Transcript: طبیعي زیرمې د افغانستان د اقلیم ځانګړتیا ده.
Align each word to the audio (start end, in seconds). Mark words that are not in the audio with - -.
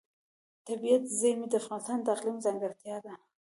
طبیعي 0.67 0.97
زیرمې 1.19 1.47
د 1.49 1.53
افغانستان 1.61 1.97
د 2.01 2.07
اقلیم 2.15 2.37
ځانګړتیا 2.45 2.97
ده. 3.05 3.13